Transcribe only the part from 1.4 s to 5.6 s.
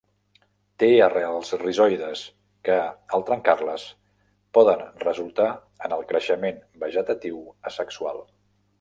rizoides, que, al trencar-les, poden resultar